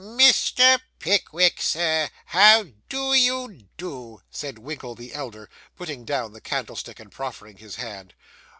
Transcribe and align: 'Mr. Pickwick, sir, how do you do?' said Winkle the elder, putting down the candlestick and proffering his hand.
'Mr. 0.03 0.81
Pickwick, 0.97 1.61
sir, 1.61 2.09
how 2.25 2.65
do 2.89 3.13
you 3.13 3.67
do?' 3.77 4.23
said 4.31 4.57
Winkle 4.57 4.95
the 4.95 5.13
elder, 5.13 5.47
putting 5.75 6.05
down 6.05 6.33
the 6.33 6.41
candlestick 6.41 6.99
and 6.99 7.11
proffering 7.11 7.57
his 7.57 7.75
hand. 7.75 8.15